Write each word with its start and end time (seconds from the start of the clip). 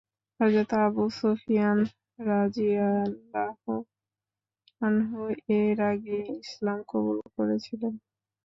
হযরত 0.39 0.71
Abu 0.83 1.03
Sufyan 1.17 1.79
রাযিয়াল্লাহু 2.27 3.73
আনহু 4.81 5.19
এর 5.59 5.77
আগেই 5.91 6.27
ইসলাম 6.43 6.79
কবুল 6.91 7.17
করেছিলেন। 7.35 7.93